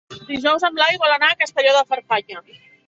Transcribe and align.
Dijous 0.29 0.65
en 0.69 0.79
Blai 0.79 0.97
vol 1.03 1.15
anar 1.19 1.31
a 1.31 1.39
Castelló 1.45 1.77
de 1.79 1.87
Farfanya. 1.93 2.45